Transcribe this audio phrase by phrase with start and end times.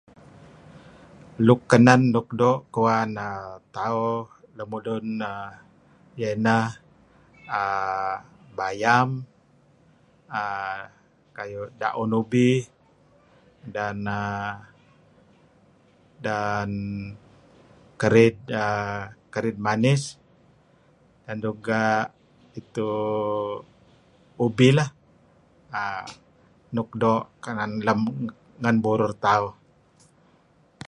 [1.47, 4.21] Luk kenen luk doo' kuan err tauh
[4.57, 5.49] lemulun err,
[6.21, 6.67] ieh ineh
[7.61, 8.15] err
[8.57, 9.09] bayam,
[10.41, 10.79] err
[11.35, 12.55] kayu' da'un ubih,
[13.75, 14.53] dan {err...]
[16.25, 16.71] dan...
[18.01, 18.95] kerid err
[19.33, 20.03] kerid manis
[21.25, 21.83] dan juga
[22.59, 22.89] itu...
[24.45, 24.89] ubih lah
[25.83, 26.05] err
[26.75, 27.99] nuk doo kenen lem,
[28.61, 29.51] ngen burur tauh.